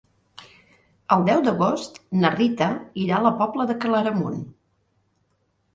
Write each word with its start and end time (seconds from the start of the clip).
El 1.15 1.25
deu 1.27 1.43
d'agost 1.49 2.01
na 2.23 2.33
Rita 2.39 2.71
irà 3.05 3.19
a 3.21 3.25
la 3.29 3.35
Pobla 3.45 3.69
de 3.73 3.79
Claramunt. 3.87 4.45